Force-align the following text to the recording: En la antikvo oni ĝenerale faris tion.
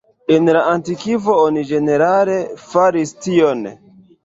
En 0.35 0.47
la 0.55 0.63
antikvo 0.71 1.35
oni 1.43 1.63
ĝenerale 1.73 2.39
faris 2.73 3.15
tion. 3.29 3.65